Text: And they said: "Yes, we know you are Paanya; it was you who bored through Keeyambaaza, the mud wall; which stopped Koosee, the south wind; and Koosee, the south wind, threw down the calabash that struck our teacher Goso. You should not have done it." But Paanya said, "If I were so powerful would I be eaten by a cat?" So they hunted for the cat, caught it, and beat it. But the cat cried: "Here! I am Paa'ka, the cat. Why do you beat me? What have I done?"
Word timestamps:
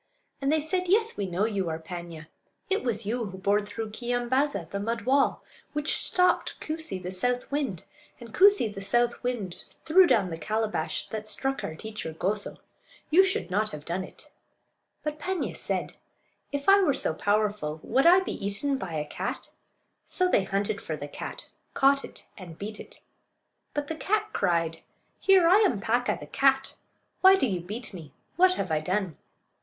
And 0.41 0.51
they 0.51 0.59
said: 0.61 0.87
"Yes, 0.87 1.15
we 1.15 1.27
know 1.27 1.45
you 1.45 1.69
are 1.69 1.77
Paanya; 1.77 2.25
it 2.71 2.83
was 2.83 3.05
you 3.05 3.25
who 3.25 3.37
bored 3.37 3.67
through 3.69 3.91
Keeyambaaza, 3.91 4.71
the 4.71 4.79
mud 4.79 5.01
wall; 5.05 5.43
which 5.73 5.95
stopped 5.95 6.59
Koosee, 6.59 6.97
the 6.97 7.11
south 7.11 7.51
wind; 7.51 7.83
and 8.19 8.33
Koosee, 8.33 8.67
the 8.73 8.81
south 8.81 9.21
wind, 9.21 9.63
threw 9.85 10.07
down 10.07 10.31
the 10.31 10.39
calabash 10.39 11.07
that 11.09 11.29
struck 11.29 11.63
our 11.63 11.75
teacher 11.75 12.13
Goso. 12.13 12.57
You 13.11 13.23
should 13.23 13.51
not 13.51 13.69
have 13.69 13.85
done 13.85 14.03
it." 14.03 14.31
But 15.03 15.19
Paanya 15.19 15.55
said, 15.55 15.97
"If 16.51 16.67
I 16.67 16.81
were 16.81 16.95
so 16.95 17.13
powerful 17.13 17.79
would 17.83 18.07
I 18.07 18.21
be 18.21 18.43
eaten 18.43 18.79
by 18.79 18.93
a 18.95 19.05
cat?" 19.05 19.51
So 20.07 20.27
they 20.27 20.45
hunted 20.45 20.81
for 20.81 20.95
the 20.95 21.07
cat, 21.07 21.45
caught 21.75 22.03
it, 22.03 22.25
and 22.39 22.57
beat 22.57 22.79
it. 22.79 23.01
But 23.75 23.87
the 23.87 23.97
cat 23.97 24.29
cried: 24.33 24.79
"Here! 25.19 25.47
I 25.47 25.57
am 25.57 25.79
Paa'ka, 25.79 26.19
the 26.19 26.25
cat. 26.25 26.73
Why 27.21 27.35
do 27.35 27.45
you 27.45 27.59
beat 27.59 27.93
me? 27.93 28.13
What 28.35 28.53
have 28.55 28.71
I 28.71 28.79
done?" 28.79 29.15